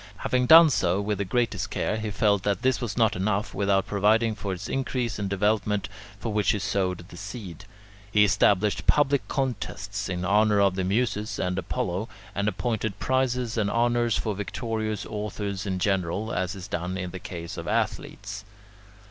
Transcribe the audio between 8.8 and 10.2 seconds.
public contests